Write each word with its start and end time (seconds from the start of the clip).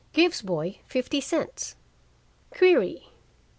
Gives 0.13 0.41
boy 0.41 0.79
fifty 0.87 1.21
cents. 1.21 1.75
Query. 2.49 3.03